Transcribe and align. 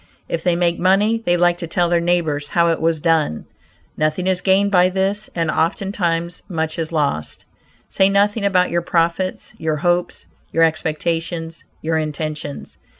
If 0.27 0.43
they 0.43 0.55
make 0.55 0.79
money 0.79 1.21
they 1.27 1.37
like 1.37 1.59
to 1.59 1.67
tell 1.67 1.87
their 1.87 1.99
neighbors 1.99 2.49
how 2.49 2.69
it 2.69 2.81
was 2.81 2.99
done. 2.99 3.45
Nothing 3.95 4.25
is 4.25 4.41
gained 4.41 4.71
by 4.71 4.89
this, 4.89 5.29
and 5.35 5.51
ofttimes 5.51 6.41
much 6.49 6.79
is 6.79 6.91
lost. 6.91 7.45
Say 7.87 8.09
nothing 8.09 8.43
about 8.43 8.71
your 8.71 8.81
profits, 8.81 9.53
your 9.59 9.75
hopes, 9.75 10.25
your 10.51 10.63
expectations, 10.63 11.65
your 11.83 11.99
intentions. 11.99 12.79